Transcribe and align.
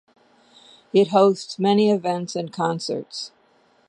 It 0.93 1.09
hosts 1.09 1.59
many 1.59 1.91
events 1.91 2.35
and 2.35 2.51
concerts. 2.51 3.31